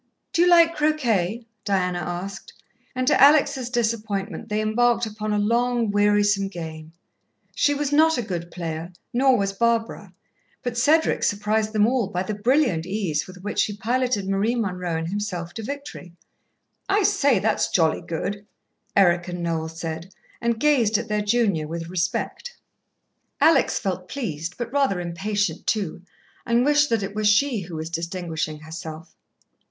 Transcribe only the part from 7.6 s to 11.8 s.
was not a good player, nor was Barbara, but Cedric surprised